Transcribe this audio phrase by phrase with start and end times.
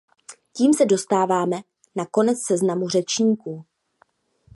[0.53, 1.57] Tím se dostáváme
[1.95, 3.65] na konec seznamu řečníků.